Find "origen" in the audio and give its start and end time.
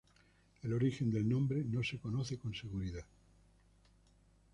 0.73-1.11